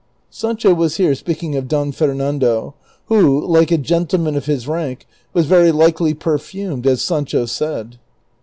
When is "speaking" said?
1.13-1.55